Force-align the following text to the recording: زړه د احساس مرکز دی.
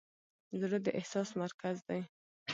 زړه 0.61 0.77
د 0.85 0.87
احساس 0.99 1.29
مرکز 1.41 1.75
دی. 1.87 2.01